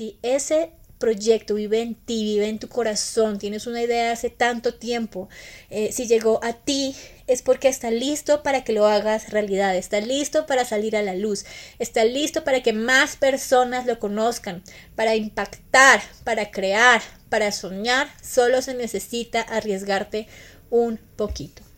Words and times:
Si 0.00 0.18
ese 0.22 0.70
proyecto 0.96 1.56
vive 1.56 1.82
en 1.82 1.94
ti, 1.94 2.24
vive 2.24 2.48
en 2.48 2.58
tu 2.58 2.70
corazón, 2.70 3.38
tienes 3.38 3.66
una 3.66 3.82
idea 3.82 4.12
hace 4.12 4.30
tanto 4.30 4.72
tiempo, 4.72 5.28
eh, 5.68 5.92
si 5.92 6.06
llegó 6.06 6.42
a 6.42 6.54
ti 6.54 6.96
es 7.26 7.42
porque 7.42 7.68
está 7.68 7.90
listo 7.90 8.42
para 8.42 8.64
que 8.64 8.72
lo 8.72 8.86
hagas 8.86 9.28
realidad, 9.28 9.76
está 9.76 10.00
listo 10.00 10.46
para 10.46 10.64
salir 10.64 10.96
a 10.96 11.02
la 11.02 11.14
luz, 11.14 11.44
está 11.78 12.02
listo 12.06 12.44
para 12.44 12.62
que 12.62 12.72
más 12.72 13.16
personas 13.16 13.84
lo 13.84 13.98
conozcan, 13.98 14.62
para 14.96 15.16
impactar, 15.16 16.00
para 16.24 16.50
crear, 16.50 17.02
para 17.28 17.52
soñar, 17.52 18.08
solo 18.22 18.62
se 18.62 18.72
necesita 18.72 19.42
arriesgarte 19.42 20.28
un 20.70 20.96
poquito. 21.16 21.69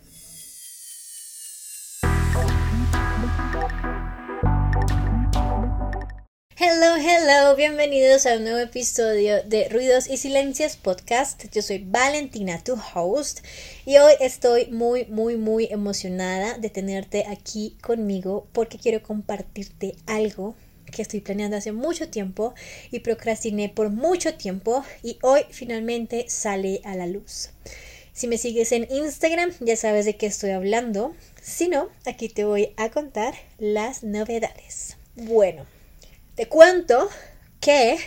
Hello, 6.84 6.96
hello, 6.96 7.54
bienvenidos 7.54 8.26
a 8.26 8.34
un 8.34 8.42
nuevo 8.42 8.58
episodio 8.58 9.44
de 9.44 9.68
Ruidos 9.68 10.10
y 10.10 10.16
Silencios 10.16 10.74
Podcast. 10.74 11.44
Yo 11.52 11.62
soy 11.62 11.78
Valentina, 11.78 12.60
tu 12.64 12.76
host, 12.92 13.38
y 13.86 13.98
hoy 13.98 14.14
estoy 14.18 14.66
muy, 14.66 15.04
muy, 15.04 15.36
muy 15.36 15.68
emocionada 15.70 16.58
de 16.58 16.70
tenerte 16.70 17.24
aquí 17.28 17.76
conmigo 17.80 18.48
porque 18.52 18.78
quiero 18.78 19.00
compartirte 19.00 19.94
algo 20.06 20.56
que 20.90 21.02
estoy 21.02 21.20
planeando 21.20 21.56
hace 21.56 21.70
mucho 21.70 22.08
tiempo 22.08 22.52
y 22.90 22.98
procrastiné 22.98 23.68
por 23.68 23.90
mucho 23.90 24.34
tiempo 24.34 24.84
y 25.04 25.18
hoy 25.22 25.42
finalmente 25.50 26.24
sale 26.28 26.80
a 26.82 26.96
la 26.96 27.06
luz. 27.06 27.50
Si 28.12 28.26
me 28.26 28.38
sigues 28.38 28.72
en 28.72 28.88
Instagram 28.90 29.52
ya 29.60 29.76
sabes 29.76 30.04
de 30.04 30.16
qué 30.16 30.26
estoy 30.26 30.50
hablando, 30.50 31.14
si 31.40 31.68
no, 31.68 31.90
aquí 32.06 32.28
te 32.28 32.44
voy 32.44 32.72
a 32.76 32.90
contar 32.90 33.34
las 33.58 34.02
novedades. 34.02 34.96
Bueno, 35.14 35.64
te 36.34 36.48
cuento 36.48 37.08
que 37.60 37.98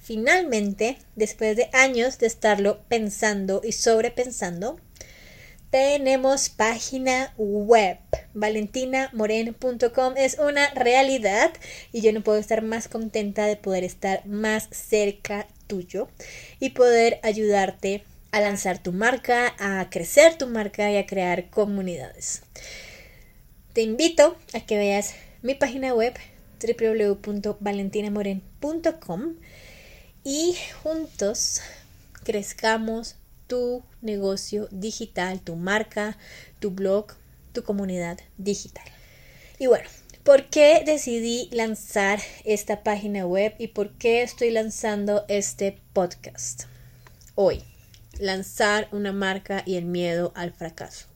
finalmente, 0.00 0.98
después 1.16 1.56
de 1.56 1.68
años 1.72 2.18
de 2.18 2.26
estarlo 2.26 2.80
pensando 2.88 3.60
y 3.62 3.72
sobrepensando, 3.72 4.80
tenemos 5.70 6.48
página 6.48 7.34
web. 7.36 7.98
valentinamoren.com 8.32 10.14
es 10.16 10.38
una 10.38 10.70
realidad 10.70 11.52
y 11.92 12.00
yo 12.00 12.12
no 12.12 12.22
puedo 12.22 12.38
estar 12.38 12.62
más 12.62 12.88
contenta 12.88 13.44
de 13.44 13.56
poder 13.56 13.84
estar 13.84 14.24
más 14.24 14.68
cerca 14.70 15.46
tuyo 15.66 16.08
y 16.58 16.70
poder 16.70 17.20
ayudarte 17.22 18.02
a 18.32 18.40
lanzar 18.40 18.78
tu 18.78 18.92
marca, 18.92 19.54
a 19.58 19.90
crecer 19.90 20.36
tu 20.38 20.46
marca 20.46 20.90
y 20.90 20.96
a 20.96 21.06
crear 21.06 21.50
comunidades. 21.50 22.42
Te 23.74 23.82
invito 23.82 24.36
a 24.54 24.60
que 24.60 24.78
veas 24.78 25.14
mi 25.42 25.54
página 25.54 25.92
web 25.92 26.14
www.valentinamoren.com 26.58 29.34
y 30.24 30.56
juntos 30.82 31.60
crezcamos 32.24 33.16
tu 33.46 33.82
negocio 34.02 34.68
digital, 34.70 35.40
tu 35.40 35.56
marca, 35.56 36.18
tu 36.60 36.70
blog, 36.70 37.14
tu 37.52 37.62
comunidad 37.62 38.18
digital. 38.36 38.84
Y 39.58 39.66
bueno, 39.66 39.88
¿por 40.22 40.50
qué 40.50 40.82
decidí 40.84 41.48
lanzar 41.50 42.20
esta 42.44 42.82
página 42.82 43.26
web 43.26 43.54
y 43.58 43.68
por 43.68 43.92
qué 43.92 44.22
estoy 44.22 44.50
lanzando 44.50 45.24
este 45.28 45.78
podcast? 45.92 46.64
Hoy, 47.34 47.62
lanzar 48.18 48.88
una 48.92 49.12
marca 49.12 49.62
y 49.64 49.76
el 49.76 49.86
miedo 49.86 50.32
al 50.34 50.52
fracaso. 50.52 51.06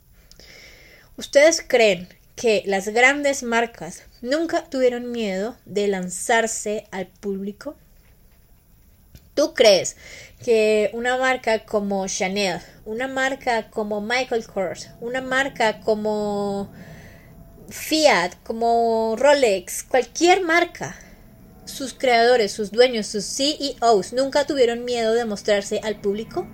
¿Ustedes 1.16 1.62
creen 1.66 2.08
que 2.34 2.62
las 2.64 2.88
grandes 2.88 3.42
marcas 3.42 4.04
nunca 4.22 4.64
tuvieron 4.64 5.10
miedo 5.10 5.56
de 5.66 5.88
lanzarse 5.88 6.86
al 6.90 7.08
público? 7.08 7.76
¿Tú 9.34 9.54
crees 9.54 9.96
que 10.44 10.90
una 10.92 11.16
marca 11.16 11.64
como 11.64 12.06
Chanel, 12.06 12.60
una 12.84 13.08
marca 13.08 13.70
como 13.70 14.00
Michael 14.00 14.46
Kors, 14.46 14.90
una 15.00 15.20
marca 15.20 15.80
como 15.80 16.70
Fiat, 17.68 18.34
como 18.44 19.16
Rolex, 19.18 19.84
cualquier 19.84 20.42
marca, 20.42 20.96
sus 21.64 21.94
creadores, 21.94 22.52
sus 22.52 22.72
dueños, 22.72 23.06
sus 23.06 23.24
CEOs 23.24 24.12
nunca 24.12 24.46
tuvieron 24.46 24.84
miedo 24.84 25.14
de 25.14 25.24
mostrarse 25.24 25.80
al 25.82 26.00
público? 26.00 26.46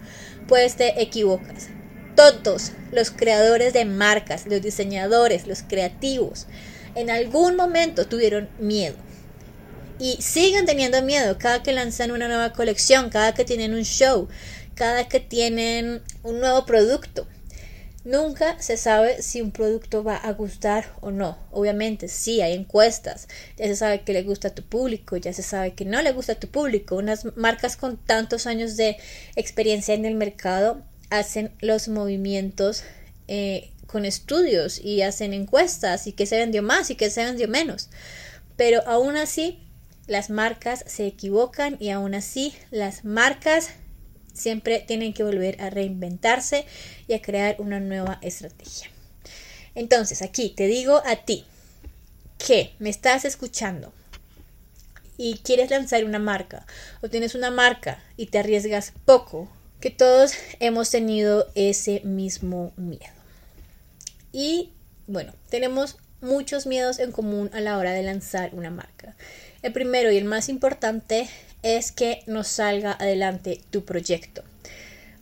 Pues 0.47 0.77
te 0.77 1.03
equivocas. 1.03 1.69
Todos 2.15 2.73
los 2.93 3.11
creadores 3.11 3.73
de 3.73 3.85
marcas, 3.85 4.47
los 4.47 4.63
diseñadores, 4.63 5.47
los 5.47 5.63
creativos, 5.63 6.47
en 6.95 7.11
algún 7.11 7.57
momento 7.57 8.07
tuvieron 8.07 8.49
miedo. 8.59 8.97
Y 9.99 10.23
siguen 10.23 10.65
teniendo 10.65 11.03
miedo 11.03 11.39
cada 11.39 11.63
que 11.63 11.73
lanzan 11.73 12.13
una 12.13 12.29
nueva 12.29 12.53
colección, 12.53 13.11
cada 13.11 13.35
que 13.35 13.45
tienen 13.45 13.75
un 13.75 13.83
show, 13.83 14.29
cada 14.75 15.09
que 15.09 15.19
tienen 15.21 16.03
un 16.23 16.41
nuevo 16.41 16.65
producto. 16.67 17.27
Nunca 18.05 18.61
se 18.63 18.77
sabe 18.77 19.23
si 19.23 19.43
un 19.43 19.51
producto 19.51 20.05
va 20.05 20.17
a 20.17 20.33
gustar 20.33 20.95
o 21.01 21.11
no. 21.11 21.37
Obviamente, 21.51 22.09
sí, 22.09 22.41
hay 22.41 22.55
encuestas. 22.55 23.29
Ya 23.59 23.67
se 23.67 23.77
sabe 23.77 24.03
que 24.03 24.13
le 24.13 24.23
gusta 24.23 24.49
a 24.49 24.55
tu 24.55 24.63
público, 24.63 25.17
ya 25.17 25.33
se 25.33 25.43
sabe 25.43 25.75
que 25.75 25.85
no 25.85 26.01
le 26.01 26.13
gusta 26.13 26.33
a 26.33 26.41
tu 26.41 26.49
público. 26.49 26.97
Unas 26.97 27.27
marcas 27.37 27.77
con 27.77 27.97
tantos 27.97 28.47
años 28.47 28.77
de 28.77 28.97
experiencia 29.37 29.95
en 29.95 30.05
el 30.05 30.15
mercado 30.15 30.83
hacen 31.11 31.51
los 31.61 31.89
movimientos 31.89 32.83
eh, 33.27 33.71
con 33.89 34.05
estudios 34.05 34.79
y 34.79 35.03
hacen 35.03 35.33
encuestas 35.33 36.07
y 36.07 36.13
que 36.13 36.27
se 36.27 36.37
vendió 36.37 36.63
más 36.63 36.91
y 36.91 36.95
que 36.95 37.11
se 37.11 37.25
vendió 37.25 37.49
menos. 37.49 37.89
Pero 38.57 38.87
aún 38.87 39.17
así, 39.17 39.59
las 40.07 40.31
marcas 40.31 40.85
se 40.87 41.07
equivocan 41.07 41.77
y 41.81 41.91
aún 41.91 42.15
así 42.15 42.55
las 42.71 43.05
marcas 43.05 43.71
siempre 44.35 44.85
tienen 44.87 45.15
que 45.15 45.25
volver 45.25 45.61
a 45.61 45.71
reinventarse 45.71 46.67
y 47.09 47.15
a 47.15 47.23
crear 47.23 47.57
una 47.59 47.81
nueva 47.81 48.19
estrategia. 48.23 48.91
Entonces, 49.75 50.23
aquí 50.23 50.51
te 50.51 50.67
digo 50.67 51.03
a 51.05 51.17
ti 51.17 51.45
que 52.39 52.75
me 52.79 52.91
estás 52.91 53.25
escuchando 53.25 53.93
y 55.17 55.39
quieres 55.39 55.71
lanzar 55.71 56.05
una 56.05 56.19
marca 56.19 56.67
o 57.03 57.09
tienes 57.09 57.35
una 57.35 57.51
marca 57.51 58.03
y 58.17 58.27
te 58.27 58.39
arriesgas 58.39 58.93
poco, 59.05 59.49
que 59.81 59.91
todos 59.91 60.33
hemos 60.61 60.91
tenido 60.91 61.49
ese 61.55 62.01
mismo 62.05 62.73
miedo. 62.77 63.18
Y 64.39 64.71
bueno, 65.09 65.33
tenemos 65.51 65.97
muchos 66.21 66.65
miedos 66.65 67.01
en 67.01 67.11
común 67.11 67.51
a 67.53 67.61
la 67.61 67.77
hora 67.77 67.91
de 67.91 68.05
lanzar 68.05 68.51
una 68.53 68.71
marca. 68.71 69.17
El 69.63 69.73
primero 69.73 70.13
y 70.13 70.17
el 70.17 70.27
más 70.27 70.49
importante 70.49 71.29
es 71.65 71.91
que 71.91 72.23
nos 72.29 72.47
salga 72.47 72.93
adelante 72.93 73.61
tu 73.71 73.85
proyecto. 73.85 74.45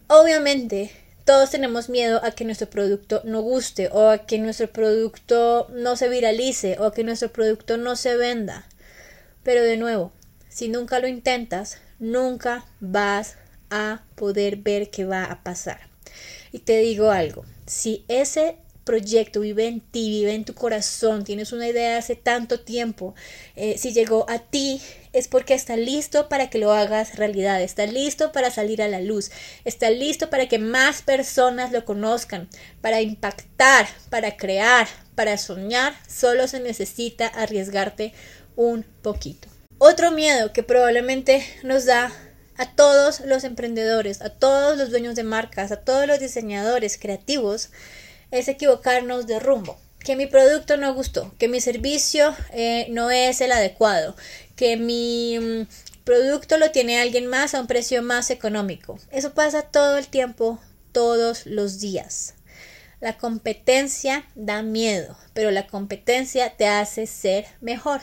Obviamente, 0.06 0.90
todos 1.24 1.48
tenemos 1.48 1.88
miedo 1.88 2.22
a 2.22 2.32
que 2.32 2.44
nuestro 2.44 2.68
producto 2.68 3.22
no 3.24 3.40
guste 3.40 3.88
o 3.90 4.10
a 4.10 4.26
que 4.26 4.36
nuestro 4.38 4.70
producto 4.70 5.66
no 5.72 5.96
se 5.96 6.10
viralice 6.10 6.76
o 6.78 6.84
a 6.84 6.92
que 6.92 7.02
nuestro 7.02 7.32
producto 7.32 7.78
no 7.78 7.96
se 7.96 8.18
venda. 8.18 8.68
Pero 9.42 9.62
de 9.62 9.78
nuevo, 9.78 10.12
si 10.50 10.68
nunca 10.68 10.98
lo 10.98 11.08
intentas, 11.08 11.78
nunca 11.98 12.66
vas 12.80 13.38
a 13.70 14.02
poder 14.14 14.56
ver 14.58 14.90
qué 14.90 15.06
va 15.06 15.24
a 15.24 15.42
pasar. 15.42 15.80
Y 16.52 16.58
te 16.58 16.76
digo 16.80 17.10
algo, 17.12 17.46
si 17.64 18.04
ese 18.08 18.58
proyecto 18.86 19.40
vive 19.40 19.66
en 19.66 19.80
ti, 19.80 20.08
vive 20.08 20.32
en 20.32 20.44
tu 20.44 20.54
corazón, 20.54 21.24
tienes 21.24 21.52
una 21.52 21.68
idea 21.68 21.98
hace 21.98 22.14
tanto 22.14 22.60
tiempo, 22.60 23.14
eh, 23.56 23.76
si 23.76 23.92
llegó 23.92 24.24
a 24.30 24.38
ti 24.38 24.80
es 25.12 25.26
porque 25.26 25.54
está 25.54 25.76
listo 25.76 26.28
para 26.28 26.48
que 26.48 26.58
lo 26.58 26.72
hagas 26.72 27.16
realidad, 27.16 27.60
está 27.60 27.84
listo 27.84 28.30
para 28.30 28.50
salir 28.50 28.80
a 28.80 28.88
la 28.88 29.00
luz, 29.00 29.30
está 29.64 29.90
listo 29.90 30.30
para 30.30 30.46
que 30.46 30.58
más 30.58 31.02
personas 31.02 31.72
lo 31.72 31.84
conozcan, 31.84 32.48
para 32.80 33.00
impactar, 33.00 33.88
para 34.08 34.36
crear, 34.36 34.86
para 35.16 35.36
soñar, 35.36 35.94
solo 36.06 36.46
se 36.46 36.60
necesita 36.60 37.26
arriesgarte 37.26 38.12
un 38.54 38.84
poquito. 39.02 39.48
Otro 39.78 40.12
miedo 40.12 40.52
que 40.52 40.62
probablemente 40.62 41.44
nos 41.64 41.86
da 41.86 42.12
a 42.56 42.70
todos 42.70 43.20
los 43.20 43.42
emprendedores, 43.42 44.22
a 44.22 44.30
todos 44.30 44.78
los 44.78 44.90
dueños 44.90 45.16
de 45.16 45.24
marcas, 45.24 45.72
a 45.72 45.76
todos 45.76 46.06
los 46.06 46.20
diseñadores 46.20 46.98
creativos, 46.98 47.70
es 48.38 48.48
equivocarnos 48.48 49.26
de 49.26 49.38
rumbo. 49.40 49.78
Que 50.00 50.16
mi 50.16 50.26
producto 50.26 50.76
no 50.76 50.94
gustó, 50.94 51.34
que 51.38 51.48
mi 51.48 51.60
servicio 51.60 52.34
eh, 52.52 52.86
no 52.90 53.10
es 53.10 53.40
el 53.40 53.50
adecuado, 53.50 54.14
que 54.54 54.76
mi 54.76 55.38
mm, 55.38 55.66
producto 56.04 56.58
lo 56.58 56.70
tiene 56.70 57.00
alguien 57.00 57.26
más 57.26 57.54
a 57.54 57.60
un 57.60 57.66
precio 57.66 58.02
más 58.02 58.30
económico. 58.30 58.98
Eso 59.10 59.34
pasa 59.34 59.62
todo 59.62 59.98
el 59.98 60.06
tiempo, 60.06 60.60
todos 60.92 61.46
los 61.46 61.80
días. 61.80 62.34
La 63.00 63.18
competencia 63.18 64.24
da 64.34 64.62
miedo, 64.62 65.18
pero 65.34 65.50
la 65.50 65.66
competencia 65.66 66.56
te 66.56 66.66
hace 66.66 67.06
ser 67.06 67.46
mejor. 67.60 68.00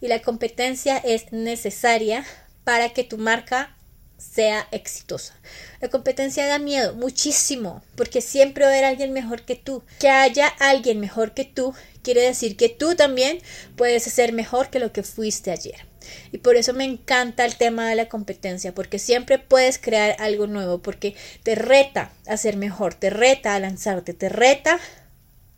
Y 0.00 0.08
la 0.08 0.22
competencia 0.22 0.96
es 0.96 1.32
necesaria 1.32 2.24
para 2.64 2.90
que 2.90 3.04
tu 3.04 3.18
marca 3.18 3.76
sea 4.22 4.66
exitosa. 4.70 5.34
La 5.80 5.88
competencia 5.88 6.46
da 6.46 6.58
miedo 6.58 6.94
muchísimo, 6.94 7.82
porque 7.96 8.20
siempre 8.20 8.64
va 8.64 8.70
a 8.70 8.72
haber 8.72 8.84
alguien 8.84 9.12
mejor 9.12 9.42
que 9.42 9.56
tú. 9.56 9.82
Que 9.98 10.08
haya 10.08 10.46
alguien 10.46 11.00
mejor 11.00 11.34
que 11.34 11.44
tú 11.44 11.74
quiere 12.02 12.22
decir 12.22 12.56
que 12.56 12.68
tú 12.68 12.94
también 12.94 13.38
puedes 13.76 14.02
ser 14.02 14.32
mejor 14.32 14.70
que 14.70 14.78
lo 14.78 14.92
que 14.92 15.02
fuiste 15.02 15.50
ayer. 15.50 15.86
Y 16.32 16.38
por 16.38 16.56
eso 16.56 16.72
me 16.72 16.84
encanta 16.84 17.44
el 17.44 17.56
tema 17.56 17.88
de 17.88 17.94
la 17.94 18.08
competencia, 18.08 18.74
porque 18.74 18.98
siempre 18.98 19.38
puedes 19.38 19.78
crear 19.78 20.16
algo 20.18 20.46
nuevo, 20.46 20.78
porque 20.78 21.14
te 21.42 21.54
reta 21.54 22.12
a 22.26 22.36
ser 22.36 22.56
mejor, 22.56 22.94
te 22.94 23.10
reta 23.10 23.54
a 23.54 23.60
lanzarte, 23.60 24.12
te 24.14 24.28
reta 24.28 24.80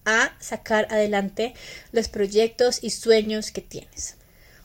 a 0.04 0.36
sacar 0.38 0.86
adelante 0.90 1.54
los 1.92 2.08
proyectos 2.08 2.78
y 2.82 2.90
sueños 2.90 3.50
que 3.50 3.62
tienes. 3.62 4.16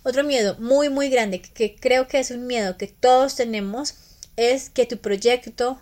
Otro 0.04 0.24
miedo 0.24 0.56
muy 0.60 0.90
muy 0.90 1.10
grande, 1.10 1.42
que 1.42 1.76
creo 1.76 2.08
que 2.08 2.20
es 2.20 2.32
un 2.32 2.48
miedo 2.48 2.78
que 2.78 2.88
todos 2.88 3.36
tenemos, 3.36 3.96
es 4.38 4.70
que 4.70 4.86
tu 4.86 4.98
proyecto, 4.98 5.80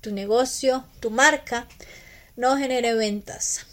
tu 0.00 0.12
negocio, 0.12 0.84
tu 1.00 1.10
marca 1.10 1.68
no 2.36 2.56
genere 2.56 2.94
ventas. 2.94 3.66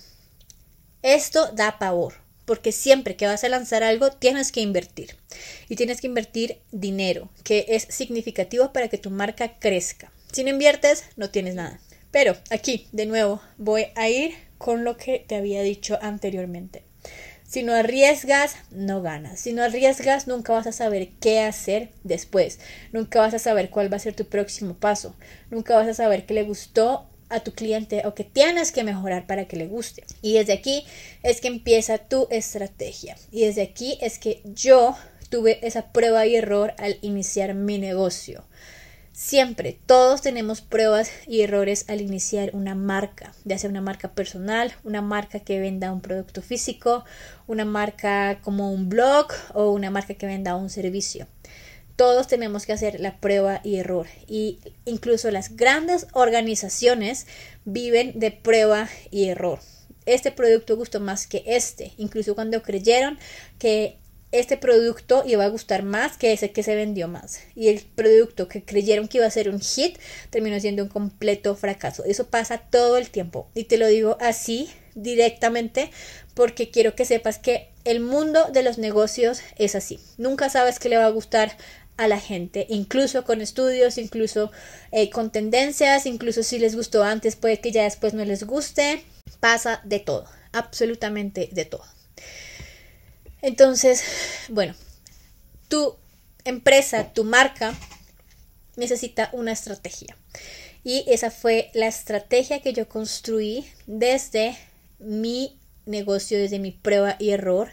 Esto 1.01 1.51
da 1.51 1.77
pavor, 1.77 2.15
porque 2.45 2.71
siempre 2.71 3.15
que 3.15 3.27
vas 3.27 3.43
a 3.43 3.49
lanzar 3.49 3.83
algo 3.83 4.11
tienes 4.11 4.51
que 4.51 4.61
invertir. 4.61 5.15
Y 5.69 5.75
tienes 5.75 6.01
que 6.01 6.07
invertir 6.07 6.59
dinero, 6.71 7.29
que 7.43 7.65
es 7.69 7.87
significativo 7.89 8.73
para 8.73 8.87
que 8.87 8.97
tu 8.97 9.11
marca 9.11 9.59
crezca. 9.59 10.11
Si 10.31 10.43
no 10.43 10.49
inviertes, 10.49 11.05
no 11.15 11.29
tienes 11.29 11.55
nada. 11.55 11.79
Pero 12.11 12.35
aquí, 12.49 12.87
de 12.91 13.05
nuevo, 13.05 13.41
voy 13.57 13.87
a 13.95 14.09
ir 14.09 14.33
con 14.57 14.83
lo 14.83 14.97
que 14.97 15.19
te 15.19 15.35
había 15.35 15.61
dicho 15.61 15.99
anteriormente. 16.01 16.83
Si 17.55 17.63
no 17.63 17.73
arriesgas, 17.73 18.57
no 18.69 19.01
ganas. 19.01 19.39
Si 19.39 19.53
no 19.53 19.63
arriesgas, 19.63 20.27
nunca 20.27 20.51
vas 20.51 20.67
a 20.67 20.73
saber 20.73 21.11
qué 21.21 21.39
hacer 21.39 21.87
después. 22.03 22.59
Nunca 22.91 23.21
vas 23.21 23.33
a 23.33 23.39
saber 23.39 23.69
cuál 23.69 23.89
va 23.89 23.95
a 23.95 24.01
ser 24.01 24.13
tu 24.13 24.25
próximo 24.25 24.73
paso. 24.73 25.15
Nunca 25.51 25.73
vas 25.77 25.87
a 25.87 25.93
saber 25.93 26.25
qué 26.25 26.33
le 26.33 26.43
gustó 26.43 27.07
a 27.29 27.39
tu 27.39 27.53
cliente 27.53 28.05
o 28.07 28.13
que 28.13 28.25
tienes 28.25 28.73
que 28.73 28.83
mejorar 28.83 29.25
para 29.25 29.45
que 29.47 29.55
le 29.55 29.67
guste. 29.67 30.03
Y 30.21 30.33
desde 30.33 30.51
aquí 30.51 30.85
es 31.23 31.39
que 31.39 31.47
empieza 31.47 31.97
tu 31.97 32.27
estrategia. 32.29 33.15
Y 33.31 33.45
desde 33.45 33.61
aquí 33.61 33.97
es 34.01 34.19
que 34.19 34.41
yo 34.43 34.97
tuve 35.29 35.65
esa 35.65 35.93
prueba 35.93 36.25
y 36.25 36.35
error 36.35 36.73
al 36.77 36.97
iniciar 37.03 37.53
mi 37.53 37.77
negocio. 37.77 38.43
Siempre, 39.17 39.79
todos 39.85 40.21
tenemos 40.21 40.59
pruebas 40.59 41.09
y 41.25 41.39
errores 41.39 41.85
al 41.87 42.01
iniciar 42.01 42.49
una 42.51 42.75
marca, 42.75 43.33
ya 43.45 43.57
sea 43.57 43.69
una 43.69 43.79
marca 43.79 44.11
personal, 44.11 44.73
una 44.83 45.01
marca 45.01 45.39
que 45.39 45.57
venda 45.57 45.93
un 45.93 46.01
producto 46.01 46.41
físico, 46.41 47.05
una 47.47 47.63
marca 47.63 48.41
como 48.41 48.73
un 48.73 48.89
blog 48.89 49.27
o 49.53 49.71
una 49.71 49.89
marca 49.89 50.15
que 50.15 50.25
venda 50.25 50.57
un 50.57 50.69
servicio. 50.69 51.27
Todos 51.95 52.27
tenemos 52.27 52.65
que 52.65 52.73
hacer 52.73 52.99
la 52.99 53.15
prueba 53.21 53.61
y 53.63 53.77
error 53.77 54.07
y 54.27 54.59
incluso 54.83 55.31
las 55.31 55.55
grandes 55.55 56.07
organizaciones 56.11 57.25
viven 57.63 58.19
de 58.19 58.31
prueba 58.31 58.89
y 59.11 59.29
error. 59.29 59.59
Este 60.05 60.33
producto 60.33 60.75
gustó 60.75 60.99
más 60.99 61.25
que 61.25 61.41
este, 61.47 61.93
incluso 61.95 62.35
cuando 62.35 62.61
creyeron 62.61 63.17
que 63.59 63.97
este 64.39 64.57
producto 64.57 65.23
iba 65.25 65.45
a 65.45 65.49
gustar 65.49 65.83
más 65.83 66.17
que 66.17 66.33
ese 66.33 66.51
que 66.51 66.63
se 66.63 66.75
vendió 66.75 67.07
más. 67.07 67.39
Y 67.55 67.69
el 67.69 67.81
producto 67.81 68.47
que 68.47 68.63
creyeron 68.63 69.07
que 69.07 69.19
iba 69.19 69.27
a 69.27 69.31
ser 69.31 69.49
un 69.49 69.59
hit 69.59 69.97
terminó 70.29 70.59
siendo 70.59 70.83
un 70.83 70.89
completo 70.89 71.55
fracaso. 71.55 72.03
Eso 72.05 72.27
pasa 72.27 72.57
todo 72.57 72.97
el 72.97 73.09
tiempo. 73.09 73.47
Y 73.53 73.65
te 73.65 73.77
lo 73.77 73.87
digo 73.87 74.17
así 74.19 74.69
directamente 74.95 75.91
porque 76.33 76.69
quiero 76.69 76.95
que 76.95 77.05
sepas 77.05 77.37
que 77.37 77.69
el 77.83 77.99
mundo 77.99 78.47
de 78.51 78.63
los 78.63 78.77
negocios 78.77 79.41
es 79.57 79.75
así. 79.75 79.99
Nunca 80.17 80.49
sabes 80.49 80.79
qué 80.79 80.89
le 80.89 80.97
va 80.97 81.05
a 81.05 81.09
gustar 81.09 81.55
a 81.97 82.07
la 82.07 82.19
gente, 82.19 82.65
incluso 82.69 83.23
con 83.23 83.39
estudios, 83.41 83.97
incluso 83.97 84.51
eh, 84.91 85.09
con 85.09 85.31
tendencias, 85.31 86.05
incluso 86.05 86.43
si 86.43 86.59
les 86.59 86.75
gustó 86.75 87.03
antes, 87.03 87.37
puede 87.37 87.61
que 87.61 87.71
ya 87.71 87.83
después 87.83 88.13
no 88.13 88.25
les 88.25 88.43
guste. 88.43 89.05
Pasa 89.39 89.81
de 89.85 89.99
todo, 89.99 90.25
absolutamente 90.51 91.49
de 91.51 91.65
todo. 91.65 91.94
Entonces, 93.45 94.03
bueno, 94.49 94.73
tu 95.67 95.95
empresa, 96.45 97.13
tu 97.13 97.23
marca 97.23 97.75
necesita 98.75 99.29
una 99.33 99.51
estrategia. 99.51 100.17
Y 100.83 101.03
esa 101.05 101.29
fue 101.29 101.69
la 101.75 101.85
estrategia 101.85 102.63
que 102.63 102.73
yo 102.73 102.89
construí 102.89 103.63
desde 103.85 104.57
mi 104.97 105.59
negocio, 105.85 106.39
desde 106.39 106.57
mi 106.57 106.71
prueba 106.71 107.17
y 107.19 107.29
error, 107.29 107.69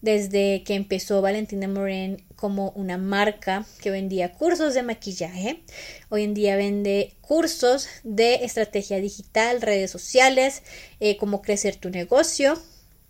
desde 0.00 0.62
que 0.64 0.72
empezó 0.72 1.20
Valentina 1.20 1.68
Moren 1.68 2.24
como 2.34 2.70
una 2.70 2.96
marca 2.96 3.66
que 3.82 3.90
vendía 3.90 4.32
cursos 4.32 4.72
de 4.72 4.82
maquillaje. 4.82 5.60
Hoy 6.08 6.22
en 6.22 6.32
día 6.32 6.56
vende 6.56 7.12
cursos 7.20 7.88
de 8.04 8.36
estrategia 8.36 8.96
digital, 8.96 9.60
redes 9.60 9.90
sociales, 9.90 10.62
eh, 10.98 11.18
cómo 11.18 11.42
crecer 11.42 11.76
tu 11.76 11.90
negocio 11.90 12.58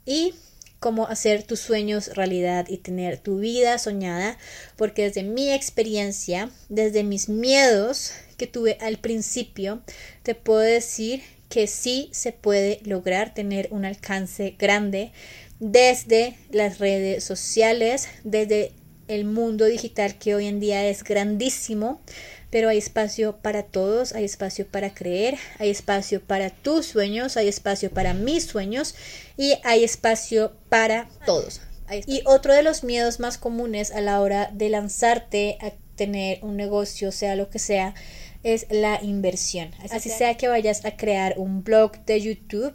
y 0.04 0.34
cómo 0.80 1.06
hacer 1.06 1.42
tus 1.42 1.60
sueños 1.60 2.16
realidad 2.16 2.66
y 2.68 2.78
tener 2.78 3.18
tu 3.18 3.38
vida 3.38 3.78
soñada, 3.78 4.38
porque 4.76 5.04
desde 5.04 5.22
mi 5.22 5.52
experiencia, 5.52 6.50
desde 6.68 7.04
mis 7.04 7.28
miedos 7.28 8.12
que 8.38 8.46
tuve 8.46 8.78
al 8.80 8.98
principio, 8.98 9.82
te 10.22 10.34
puedo 10.34 10.60
decir 10.60 11.22
que 11.50 11.66
sí 11.66 12.08
se 12.12 12.32
puede 12.32 12.80
lograr 12.84 13.34
tener 13.34 13.68
un 13.70 13.84
alcance 13.84 14.56
grande 14.58 15.12
desde 15.58 16.36
las 16.50 16.78
redes 16.78 17.22
sociales, 17.22 18.08
desde 18.24 18.72
el 19.08 19.24
mundo 19.24 19.66
digital 19.66 20.16
que 20.18 20.34
hoy 20.34 20.46
en 20.46 20.60
día 20.60 20.86
es 20.86 21.04
grandísimo, 21.04 22.00
pero 22.50 22.68
hay 22.68 22.78
espacio 22.78 23.36
para 23.36 23.62
todos, 23.62 24.12
hay 24.12 24.24
espacio 24.24 24.66
para 24.66 24.92
creer, 24.92 25.38
hay 25.58 25.70
espacio 25.70 26.20
para 26.20 26.50
tus 26.50 26.86
sueños, 26.86 27.36
hay 27.36 27.48
espacio 27.48 27.90
para 27.90 28.12
mis 28.14 28.44
sueños 28.44 28.94
y 29.36 29.54
hay 29.64 29.84
espacio 29.84 30.52
para 30.68 31.08
todos. 31.24 31.60
Y 32.06 32.22
otro 32.24 32.54
de 32.54 32.62
los 32.62 32.84
miedos 32.84 33.18
más 33.18 33.36
comunes 33.38 33.90
a 33.90 34.00
la 34.00 34.20
hora 34.20 34.50
de 34.52 34.68
lanzarte 34.68 35.58
a 35.60 35.72
tener 35.96 36.38
un 36.42 36.56
negocio, 36.56 37.10
sea 37.10 37.34
lo 37.34 37.50
que 37.50 37.58
sea, 37.58 37.94
es 38.42 38.66
la 38.70 39.02
inversión. 39.02 39.72
Así 39.90 40.08
sea 40.08 40.36
que 40.36 40.48
vayas 40.48 40.84
a 40.84 40.96
crear 40.96 41.34
un 41.36 41.62
blog 41.62 42.04
de 42.04 42.20
YouTube, 42.20 42.74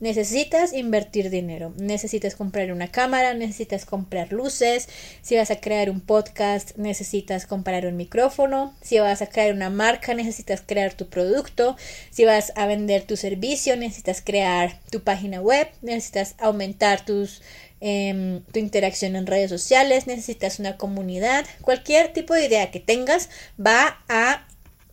necesitas 0.00 0.72
invertir 0.72 1.30
dinero. 1.30 1.72
Necesitas 1.76 2.34
comprar 2.34 2.72
una 2.72 2.90
cámara, 2.90 3.34
necesitas 3.34 3.86
comprar 3.86 4.32
luces. 4.32 4.88
Si 5.22 5.36
vas 5.36 5.50
a 5.50 5.60
crear 5.60 5.90
un 5.90 6.00
podcast, 6.00 6.76
necesitas 6.76 7.46
comprar 7.46 7.86
un 7.86 7.96
micrófono. 7.96 8.74
Si 8.82 8.98
vas 8.98 9.22
a 9.22 9.28
crear 9.28 9.54
una 9.54 9.70
marca, 9.70 10.14
necesitas 10.14 10.62
crear 10.64 10.94
tu 10.94 11.08
producto. 11.08 11.76
Si 12.10 12.24
vas 12.24 12.52
a 12.56 12.66
vender 12.66 13.04
tu 13.04 13.16
servicio, 13.16 13.76
necesitas 13.76 14.20
crear 14.20 14.80
tu 14.90 15.02
página 15.02 15.40
web. 15.40 15.68
Necesitas 15.82 16.34
aumentar 16.38 17.04
tus 17.04 17.42
em, 17.80 18.42
tu 18.52 18.58
interacción 18.58 19.16
en 19.16 19.26
redes 19.26 19.50
sociales, 19.50 20.06
necesitas 20.06 20.58
una 20.58 20.78
comunidad, 20.78 21.44
cualquier 21.60 22.12
tipo 22.12 22.32
de 22.32 22.46
idea 22.46 22.70
que 22.70 22.80
tengas 22.80 23.28
va 23.60 24.02
a 24.08 24.46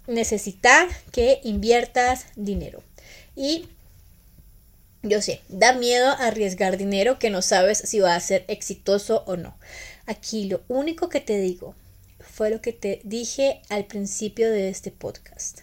necesitar 0.07 0.87
que 1.11 1.39
inviertas 1.43 2.25
dinero. 2.35 2.83
Y 3.35 3.67
yo 5.03 5.21
sé, 5.21 5.41
da 5.49 5.73
miedo 5.73 6.07
arriesgar 6.17 6.77
dinero 6.77 7.19
que 7.19 7.29
no 7.29 7.41
sabes 7.41 7.77
si 7.77 7.99
va 7.99 8.15
a 8.15 8.19
ser 8.21 8.45
exitoso 8.47 9.23
o 9.27 9.35
no. 9.35 9.57
Aquí 10.05 10.45
lo 10.45 10.61
único 10.69 11.09
que 11.09 11.19
te 11.19 11.39
digo 11.39 11.75
fue 12.19 12.49
lo 12.49 12.61
que 12.61 12.71
te 12.71 13.01
dije 13.03 13.61
al 13.67 13.85
principio 13.85 14.49
de 14.49 14.69
este 14.69 14.91
podcast. 14.91 15.59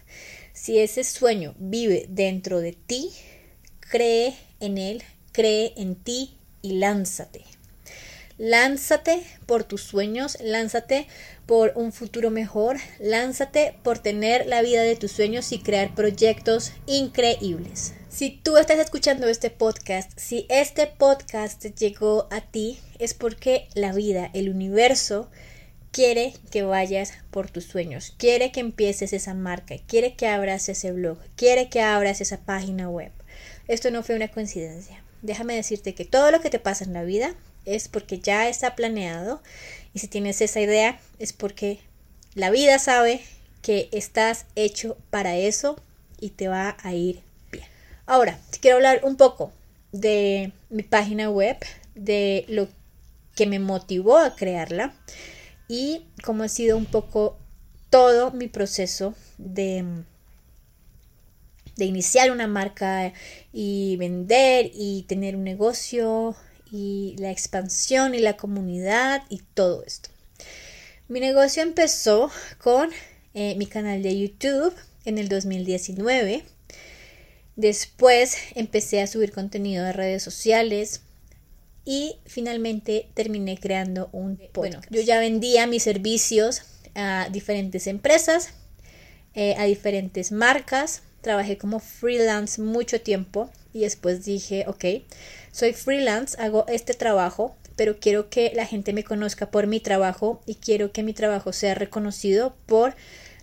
Si 0.53 0.77
ese 0.77 1.03
sueño 1.03 1.55
vive 1.57 2.05
dentro 2.07 2.59
de 2.59 2.73
ti, 2.73 3.09
cree 3.79 4.35
en 4.59 4.77
él, 4.77 5.03
cree 5.31 5.73
en 5.75 5.95
ti 5.95 6.37
y 6.61 6.73
lánzate. 6.73 7.43
Lánzate 8.37 9.23
por 9.47 9.63
tus 9.63 9.81
sueños, 9.81 10.37
lánzate 10.39 11.07
por 11.47 11.73
un 11.75 11.91
futuro 11.91 12.29
mejor, 12.29 12.77
lánzate 12.99 13.75
por 13.83 13.97
tener 13.97 14.45
la 14.45 14.61
vida 14.61 14.83
de 14.83 14.95
tus 14.95 15.11
sueños 15.11 15.51
y 15.51 15.59
crear 15.59 15.95
proyectos 15.95 16.73
increíbles. 16.85 17.93
Si 18.11 18.29
tú 18.29 18.57
estás 18.57 18.77
escuchando 18.77 19.29
este 19.29 19.49
podcast, 19.49 20.11
si 20.17 20.45
este 20.49 20.85
podcast 20.85 21.63
llegó 21.63 22.27
a 22.29 22.41
ti, 22.41 22.77
es 22.99 23.13
porque 23.13 23.69
la 23.73 23.93
vida, 23.93 24.29
el 24.33 24.49
universo, 24.49 25.29
quiere 25.93 26.33
que 26.51 26.63
vayas 26.63 27.13
por 27.31 27.49
tus 27.49 27.63
sueños, 27.63 28.13
quiere 28.17 28.51
que 28.51 28.59
empieces 28.59 29.13
esa 29.13 29.33
marca, 29.33 29.75
quiere 29.87 30.15
que 30.15 30.27
abras 30.27 30.67
ese 30.67 30.91
blog, 30.91 31.19
quiere 31.37 31.69
que 31.69 31.81
abras 31.81 32.19
esa 32.19 32.41
página 32.41 32.89
web. 32.89 33.13
Esto 33.69 33.91
no 33.91 34.03
fue 34.03 34.15
una 34.17 34.27
coincidencia. 34.27 35.01
Déjame 35.21 35.55
decirte 35.55 35.95
que 35.95 36.03
todo 36.03 36.31
lo 36.31 36.41
que 36.41 36.49
te 36.49 36.59
pasa 36.59 36.83
en 36.83 36.91
la 36.91 37.03
vida 37.03 37.33
es 37.63 37.87
porque 37.87 38.19
ya 38.19 38.49
está 38.49 38.75
planeado 38.75 39.41
y 39.93 39.99
si 39.99 40.09
tienes 40.09 40.41
esa 40.41 40.59
idea 40.59 40.99
es 41.17 41.31
porque 41.31 41.79
la 42.35 42.49
vida 42.49 42.77
sabe 42.77 43.21
que 43.61 43.87
estás 43.93 44.47
hecho 44.55 44.97
para 45.11 45.37
eso 45.37 45.81
y 46.19 46.31
te 46.31 46.49
va 46.49 46.75
a 46.83 46.93
ir 46.93 47.30
Ahora, 48.05 48.39
quiero 48.59 48.77
hablar 48.77 49.01
un 49.03 49.15
poco 49.15 49.51
de 49.91 50.51
mi 50.69 50.83
página 50.83 51.29
web, 51.29 51.57
de 51.95 52.45
lo 52.47 52.67
que 53.35 53.45
me 53.45 53.59
motivó 53.59 54.17
a 54.17 54.35
crearla 54.35 54.93
y 55.67 56.05
cómo 56.23 56.43
ha 56.43 56.49
sido 56.49 56.77
un 56.77 56.85
poco 56.85 57.37
todo 57.89 58.31
mi 58.31 58.47
proceso 58.47 59.13
de, 59.37 59.85
de 61.75 61.85
iniciar 61.85 62.31
una 62.31 62.47
marca 62.47 63.13
y 63.53 63.95
vender 63.97 64.71
y 64.73 65.03
tener 65.03 65.35
un 65.35 65.43
negocio 65.43 66.35
y 66.71 67.15
la 67.19 67.31
expansión 67.31 68.15
y 68.15 68.19
la 68.19 68.37
comunidad 68.37 69.23
y 69.29 69.41
todo 69.53 69.83
esto. 69.85 70.09
Mi 71.07 71.19
negocio 71.19 71.61
empezó 71.61 72.31
con 72.57 72.89
eh, 73.33 73.55
mi 73.55 73.65
canal 73.65 74.01
de 74.01 74.17
YouTube 74.17 74.73
en 75.03 75.17
el 75.17 75.27
2019. 75.27 76.43
Después 77.55 78.37
empecé 78.55 79.01
a 79.01 79.07
subir 79.07 79.31
contenido 79.31 79.83
de 79.83 79.93
redes 79.93 80.23
sociales 80.23 81.01
y 81.85 82.17
finalmente 82.25 83.09
terminé 83.13 83.57
creando 83.57 84.09
un 84.11 84.37
podcast. 84.37 84.55
Bueno, 84.55 84.81
yo 84.89 85.01
ya 85.01 85.19
vendía 85.19 85.67
mis 85.67 85.83
servicios 85.83 86.63
a 86.95 87.27
diferentes 87.31 87.87
empresas, 87.87 88.53
eh, 89.33 89.55
a 89.57 89.65
diferentes 89.65 90.31
marcas. 90.31 91.03
Trabajé 91.21 91.57
como 91.57 91.79
freelance 91.79 92.61
mucho 92.61 93.01
tiempo 93.01 93.49
y 93.73 93.81
después 93.81 94.25
dije, 94.25 94.65
ok, 94.67 94.85
soy 95.51 95.73
freelance, 95.73 96.39
hago 96.41 96.65
este 96.67 96.93
trabajo, 96.93 97.55
pero 97.75 97.99
quiero 97.99 98.29
que 98.29 98.51
la 98.55 98.65
gente 98.65 98.93
me 98.93 99.03
conozca 99.03 99.51
por 99.51 99.67
mi 99.67 99.79
trabajo 99.79 100.41
y 100.45 100.55
quiero 100.55 100.91
que 100.91 101.03
mi 101.03 101.13
trabajo 101.13 101.53
sea 101.53 101.75
reconocido 101.75 102.55
por 102.65 102.95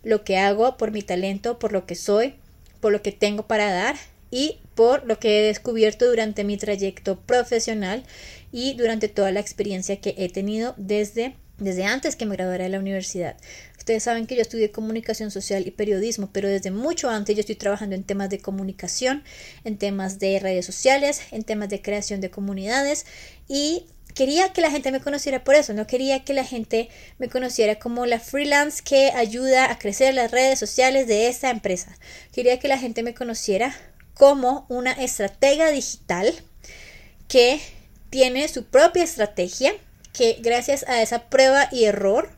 lo 0.02 0.24
que 0.24 0.38
hago, 0.38 0.76
por 0.76 0.90
mi 0.90 1.02
talento, 1.02 1.58
por 1.58 1.72
lo 1.72 1.86
que 1.86 1.94
soy, 1.94 2.34
por 2.80 2.92
lo 2.92 3.02
que 3.02 3.12
tengo 3.12 3.46
para 3.46 3.72
dar 3.72 3.96
y 4.30 4.58
por 4.74 5.06
lo 5.06 5.18
que 5.18 5.40
he 5.40 5.46
descubierto 5.46 6.06
durante 6.06 6.44
mi 6.44 6.56
trayecto 6.56 7.18
profesional 7.20 8.04
y 8.52 8.74
durante 8.74 9.08
toda 9.08 9.32
la 9.32 9.40
experiencia 9.40 10.00
que 10.00 10.14
he 10.18 10.28
tenido 10.28 10.74
desde, 10.76 11.34
desde 11.58 11.84
antes 11.84 12.16
que 12.16 12.26
me 12.26 12.36
graduara 12.36 12.64
de 12.64 12.70
la 12.70 12.78
universidad. 12.78 13.36
Ustedes 13.78 14.02
saben 14.02 14.26
que 14.26 14.36
yo 14.36 14.42
estudié 14.42 14.70
comunicación 14.70 15.30
social 15.30 15.66
y 15.66 15.70
periodismo, 15.70 16.28
pero 16.30 16.48
desde 16.48 16.70
mucho 16.70 17.08
antes 17.08 17.34
yo 17.34 17.40
estoy 17.40 17.54
trabajando 17.54 17.96
en 17.96 18.04
temas 18.04 18.28
de 18.28 18.38
comunicación, 18.38 19.24
en 19.64 19.78
temas 19.78 20.18
de 20.18 20.38
redes 20.38 20.66
sociales, 20.66 21.22
en 21.30 21.42
temas 21.42 21.70
de 21.70 21.80
creación 21.80 22.20
de 22.20 22.30
comunidades 22.30 23.06
y 23.48 23.86
quería 24.18 24.52
que 24.52 24.60
la 24.60 24.72
gente 24.72 24.90
me 24.90 25.00
conociera 25.00 25.44
por 25.44 25.54
eso, 25.54 25.74
no 25.74 25.86
quería 25.86 26.24
que 26.24 26.34
la 26.34 26.42
gente 26.42 26.88
me 27.18 27.28
conociera 27.28 27.78
como 27.78 28.04
la 28.04 28.18
freelance 28.18 28.82
que 28.82 29.12
ayuda 29.12 29.70
a 29.70 29.78
crecer 29.78 30.12
las 30.12 30.32
redes 30.32 30.58
sociales 30.58 31.06
de 31.06 31.28
esta 31.28 31.50
empresa. 31.50 31.96
Quería 32.32 32.58
que 32.58 32.66
la 32.66 32.78
gente 32.78 33.04
me 33.04 33.14
conociera 33.14 33.72
como 34.14 34.66
una 34.68 34.90
estratega 34.90 35.70
digital 35.70 36.34
que 37.28 37.60
tiene 38.10 38.48
su 38.48 38.64
propia 38.64 39.04
estrategia, 39.04 39.72
que 40.12 40.38
gracias 40.40 40.84
a 40.88 41.00
esa 41.00 41.28
prueba 41.28 41.68
y 41.70 41.84
error 41.84 42.28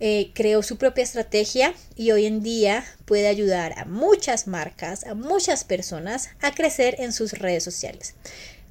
eh, 0.00 0.32
creó 0.34 0.62
su 0.62 0.76
propia 0.76 1.04
estrategia 1.04 1.72
y 1.94 2.10
hoy 2.10 2.26
en 2.26 2.42
día 2.42 2.84
puede 3.06 3.28
ayudar 3.28 3.72
a 3.78 3.86
muchas 3.86 4.46
marcas, 4.46 5.06
a 5.06 5.14
muchas 5.14 5.64
personas 5.64 6.28
a 6.42 6.54
crecer 6.54 6.96
en 6.98 7.14
sus 7.14 7.32
redes 7.32 7.64
sociales. 7.64 8.16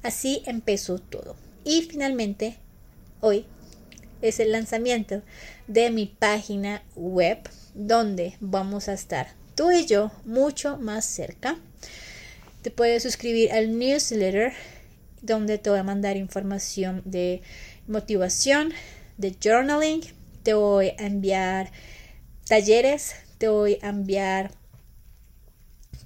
Así 0.04 0.44
empezó 0.46 1.00
todo. 1.00 1.34
Y 1.66 1.82
finalmente, 1.82 2.58
hoy 3.20 3.44
es 4.22 4.38
el 4.38 4.52
lanzamiento 4.52 5.22
de 5.66 5.90
mi 5.90 6.06
página 6.06 6.84
web 6.94 7.38
donde 7.74 8.36
vamos 8.38 8.86
a 8.86 8.92
estar 8.92 9.34
tú 9.56 9.72
y 9.72 9.84
yo 9.84 10.12
mucho 10.24 10.76
más 10.76 11.04
cerca. 11.04 11.58
Te 12.62 12.70
puedes 12.70 13.02
suscribir 13.02 13.50
al 13.50 13.76
newsletter 13.76 14.52
donde 15.22 15.58
te 15.58 15.68
voy 15.68 15.80
a 15.80 15.82
mandar 15.82 16.16
información 16.16 17.02
de 17.04 17.42
motivación, 17.88 18.72
de 19.16 19.34
journaling, 19.34 20.02
te 20.44 20.54
voy 20.54 20.90
a 20.90 21.06
enviar 21.06 21.72
talleres, 22.46 23.16
te 23.38 23.48
voy 23.48 23.80
a 23.82 23.88
enviar 23.88 24.52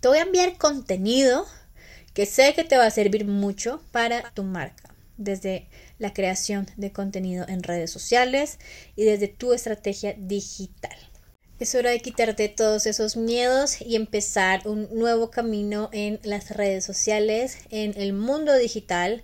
te 0.01 0.09
voy 0.09 0.17
a 0.17 0.23
enviar 0.23 0.57
contenido 0.57 1.47
que 2.15 2.25
sé 2.25 2.55
que 2.55 2.65
te 2.65 2.79
va 2.79 2.87
a 2.87 2.91
servir 2.91 3.27
mucho 3.27 3.83
para 3.93 4.23
tu 4.31 4.43
marca 4.43 4.90
desde 5.21 5.69
la 5.99 6.13
creación 6.13 6.67
de 6.77 6.91
contenido 6.91 7.47
en 7.49 7.63
redes 7.63 7.91
sociales 7.91 8.59
y 8.97 9.05
desde 9.05 9.29
tu 9.29 9.53
estrategia 9.53 10.15
digital. 10.19 10.97
Es 11.61 11.75
hora 11.75 11.91
de 11.91 12.01
quitarte 12.01 12.49
todos 12.49 12.87
esos 12.87 13.19
miedos 13.19 13.83
y 13.83 13.95
empezar 13.95 14.67
un 14.67 14.89
nuevo 14.93 15.31
camino 15.31 15.91
en 15.93 16.19
las 16.23 16.51
redes 16.51 16.87
sociales, 16.87 17.59
en 17.71 17.93
el 18.01 18.15
mundo 18.15 18.57
digital 18.57 19.23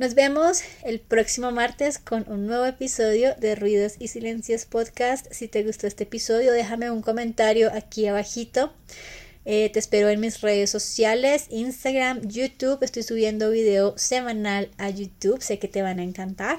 Nos 0.00 0.14
vemos 0.14 0.62
el 0.82 0.98
próximo 0.98 1.52
martes 1.52 2.00
con 2.00 2.24
un 2.28 2.48
nuevo 2.48 2.66
episodio 2.66 3.36
de 3.36 3.54
Ruidos 3.54 3.92
y 4.00 4.08
Silencios 4.08 4.64
Podcast. 4.64 5.28
Si 5.30 5.46
te 5.46 5.62
gustó 5.62 5.86
este 5.86 6.02
episodio, 6.02 6.50
déjame 6.50 6.90
un 6.90 7.02
comentario 7.02 7.70
aquí 7.72 8.08
abajito. 8.08 8.72
Eh, 9.44 9.70
te 9.72 9.78
espero 9.78 10.08
en 10.08 10.18
mis 10.18 10.40
redes 10.40 10.70
sociales, 10.70 11.46
Instagram, 11.50 12.26
YouTube. 12.26 12.82
Estoy 12.82 13.04
subiendo 13.04 13.48
video 13.50 13.96
semanal 13.96 14.72
a 14.76 14.90
YouTube. 14.90 15.40
Sé 15.40 15.60
que 15.60 15.68
te 15.68 15.82
van 15.82 16.00
a 16.00 16.02
encantar. 16.02 16.58